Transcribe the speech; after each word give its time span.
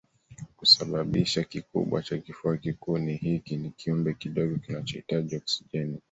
Kisababishi 0.59 1.43
kikubwa 1.45 2.01
cha 2.01 2.17
kifua 2.17 2.57
kikuu 2.57 2.97
ni 2.97 3.15
hiiki 3.15 3.57
ni 3.57 3.69
kiumbe 3.69 4.13
kidogo 4.13 4.55
kinachohitaji 4.57 5.35
oksijeni 5.35 5.99